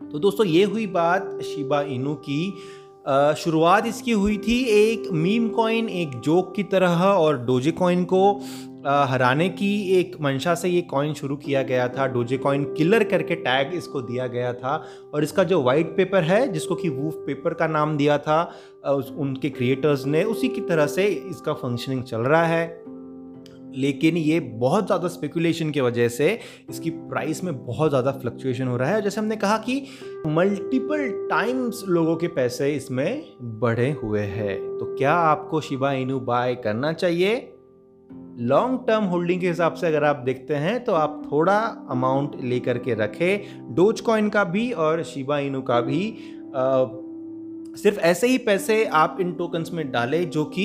तो 0.03 0.19
दोस्तों, 0.19 0.47
ये 0.47 0.65
हुई 0.65 0.87
बात 0.87 1.39
शिबा 1.45 1.81
इनू 1.83 2.15
की। 2.29 2.53
शुरुआत 3.39 3.87
इसकी 3.87 4.13
हुई 4.13 4.37
थी 4.39 4.59
एक 4.71 5.09
मीम 5.13 5.49
कॉइन 5.49 5.89
एक 5.89 6.11
जोक 6.21 6.55
की 6.55 6.63
तरह 6.63 7.05
और 7.05 7.39
डोजे 7.45 7.71
कॉइन 7.71 8.05
को। 8.05 8.41
हराने 8.83 9.49
की 9.49 9.71
एक 9.93 10.17
मंशा 10.21 10.55
से 10.55 10.69
ये 10.69 10.81
कॉइन 10.83 11.13
शुरू 11.15 11.37
किया 11.37 11.63
गया 11.63 11.89
था। 11.89 12.07
डोजे 12.07 12.37
कॉइन 12.37 12.65
किलर 12.75 13.05
करके 13.05 13.35
टैग 13.37 13.75
इसको 13.75 14.01
दिया 14.03 14.27
गया 14.27 14.53
था। 14.53 14.77
और 15.15 15.25
इसका 15.25 15.45
जो 15.45 15.63
वाइट 15.63 15.97
पेपर 15.97 16.23
है, 16.23 16.47
जिसको 16.49 16.75
कि 16.75 16.89
वूफ 16.89 17.15
पेपर 17.27 17.55
का 17.55 17.67
नाम 17.67 17.97
दिया 17.97 18.19
था 18.19 18.43
उनके 18.87 19.51
क्रिएटर्स 19.51 20.07
ने, 20.07 20.23
उसी 20.25 20.49
की 20.49 20.61
तरह 20.61 20.87
से 20.87 21.07
इसका 21.07 21.53
फंक्शनिंग 21.55 22.03
चल 22.05 22.21
रहा 22.21 22.45
है। 22.45 22.79
लेकिन 23.75 24.17
ये 24.17 24.41
बहुत 24.41 24.87
ज़्यादा 24.87 25.09
स्पेकुलेशन 25.09 25.71
की 25.71 25.81
वजह 25.81 26.09
से 26.09 26.39
इसकी 26.71 26.91
प्राइस 26.91 27.45
में 27.45 27.55
बहुत 27.67 27.91
ज़्यादा 27.91 28.13
फ्लक्चुएशन 28.13 28.69
हो 28.69 28.77
रहा 28.77 28.91
है। 28.91 29.03
जैसे 29.03 29.21
हमने 29.21 29.37
कहा 29.37 29.59
कि 29.59 29.83
मल्टीपल 30.27 31.09
टाइम्स 31.31 31.85
लोगों 31.89 32.17
के 32.17 32.29
पैसे 32.31 32.75
इसमें 32.75 33.23
बढ़े 33.61 33.91
हुए 33.93 34.21
हैं। 34.21 34.59
तो 34.79 34.95
क्या 34.97 35.13
आपको 35.13 35.61
शिबा 35.61 35.93
इनू 35.93 36.21
बाय 36.23 36.55
करना 36.55 36.93
चाहिए? 36.93 37.41
लॉन्ग 38.41 38.79
टर्म 38.87 39.05
होल्डिंग 39.05 39.41
के 39.41 39.49
हिसाब 39.49 39.75
से 39.75 39.87
अगर 39.87 40.05
आप 40.05 40.17
देखते 40.17 40.55
हैं 40.55 40.85
तो 40.85 40.93
आप 40.93 41.23
थोड़ा 41.33 41.57
अमाउंट 41.91 42.37
लेकर 42.43 42.79
के 42.79 42.95
रखें। 42.95 43.75
डोज 43.75 44.01
कॉइन 44.01 44.29
का 44.29 44.45
भी 44.45 44.71
और 44.73 45.03
शिबा 45.03 45.39
इनू 45.39 45.63
का 45.63 45.81
भी 45.81 46.11
आ, 46.57 46.85
सिर्फ़ 47.77 47.99
ऐसे 48.01 48.27
ही 48.27 48.39
पैसे 48.39 48.85
आप 48.85 49.17
इन 49.21 49.33
टोकन्स 49.33 49.73
में 49.73 49.91
डालें 49.93 50.31
जो 50.31 50.45
कि 50.45 50.65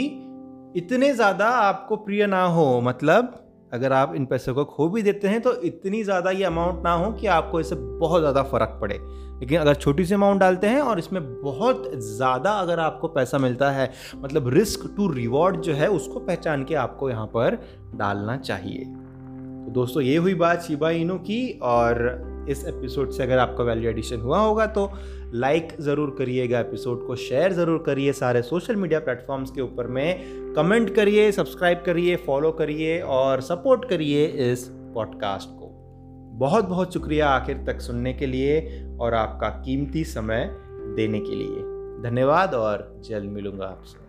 इतने 0.75 1.13
ज़्यादा 1.13 1.49
आपको 1.49 1.95
प्रिय 1.95 2.27
ना 2.27 2.43
हो 2.43 2.81
मतलब 2.81 3.44
अगर 3.75 3.93
आप 3.93 4.15
इन 4.15 4.25
पैसों 4.25 4.53
को 4.55 4.65
खो 4.65 4.87
भी 4.89 5.01
देते 5.01 5.27
हैं 5.27 5.41
तो 5.41 5.53
इतनी 5.63 6.03
ज़्यादा 6.03 6.31
ये 6.31 6.43
अमाउंट 6.43 6.83
ना 6.83 6.93
हो 6.93 7.11
कि 7.11 7.27
आपको 7.29 7.59
इससे 7.59 7.75
बहुत 7.75 8.21
ज़्यादा 8.21 8.43
फ़र्क 8.43 8.77
पड़े। 8.81 8.99
लेकिन 9.39 9.59
अगर 9.59 9.75
छोटी 9.75 10.05
सी 10.05 10.13
अमाउंट 10.13 10.39
डालते 10.39 10.67
हैं 10.67 10.81
और 10.81 10.99
इसमें 10.99 11.23
बहुत 11.41 11.89
ज़्यादा 12.07 12.51
अगर 12.51 12.79
आपको 12.79 13.07
पैसा 13.07 13.37
मिलता 13.37 13.71
है 13.71 13.91
मतलब 14.15 14.47
रिस्क 14.49 14.93
टू 14.97 15.11
रिवॉर्ड 15.11 15.61
जो 15.61 15.73
है 15.73 15.89
उसको 15.91 16.19
पहचान 16.19 16.63
के 16.63 16.75
आपको 16.75 17.09
यहाँ 17.09 17.25
पर 17.27 17.59
डालना 17.95 18.37
चाहिए। 18.37 18.93
तो 19.65 19.71
दोस्तों, 19.71 20.01
ये 20.03 20.17
हुई 20.17 20.33
बात 20.33 20.61
शिबा 20.61 20.89
इनो 20.91 21.15
की 21.17 21.59
और 21.63 22.47
इस 22.49 22.63
एपिसोड 22.67 23.11
से 23.11 23.23
अगर 23.23 23.37
आपका 23.37 23.63
वैल्यू 23.63 23.89
एडिशन 23.89 24.19
हुआ 24.21 24.39
होगा 24.39 24.65
तो 24.65 24.91
लाइक 25.33 25.67
ज़रूर 25.79 26.15
करिएगा 26.17 26.59
एपिसोड 26.59 27.05
को 27.07 27.15
शेयर 27.15 27.53
ज़रूर 27.53 27.83
करिए 27.85 28.13
सारे 28.13 28.41
सोशल 28.41 28.75
मीडिया 28.75 28.99
प्लेटफॉर्म्स 28.99 29.51
के 29.51 29.61
ऊपर 29.61 29.87
में 29.87 30.53
कमेंट 30.55 30.93
करिए 30.95 31.31
सब्सक्राइब 31.31 31.83
करिए 31.85 32.15
फॉलो 32.15 32.51
करिए 32.51 32.99
और 32.99 33.41
सपोर्ट 33.41 33.89
करिए 33.89 34.25
इस 34.51 34.67
पॉडकास्ट 34.95 35.49
को। 35.49 35.71
बहुत 36.39 36.65
बहुत 36.65 36.93
शुक्रिया 36.93 37.29
आखिर 37.29 37.63
तक 37.67 37.81
सुनने 37.81 38.13
के 38.13 38.25
लिए 38.25 38.87
और 38.99 39.13
आपका 39.13 39.49
कीमती 39.65 40.03
समय 40.03 40.49
देने 40.95 41.19
के 41.19 41.35
लिए। 41.35 42.09
धन्यवाद 42.09 42.53
और 42.53 42.89
जल्द 43.05 43.31
मिलूँगा 43.31 43.65
आपसे। 43.65 44.04